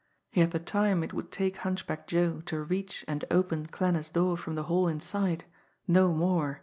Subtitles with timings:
[0.31, 4.35] He had the time it would take Hunchback Joe to reach and open Klanner's door
[4.35, 5.45] from the hall inside
[5.87, 6.59] no more.